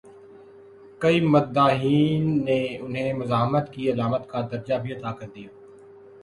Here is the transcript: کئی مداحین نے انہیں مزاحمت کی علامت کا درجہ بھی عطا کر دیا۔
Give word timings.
کئی 1.01 1.19
مداحین 1.25 2.23
نے 2.45 2.57
انہیں 2.77 3.13
مزاحمت 3.13 3.71
کی 3.73 3.91
علامت 3.91 4.27
کا 4.29 4.41
درجہ 4.51 4.75
بھی 4.83 4.93
عطا 4.93 5.11
کر 5.11 5.27
دیا۔ 5.35 5.47